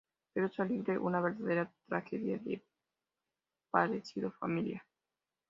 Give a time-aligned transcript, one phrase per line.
[0.33, 2.63] Pero es horrible; una verdadera tragedia de
[3.69, 4.81] parecido familiar".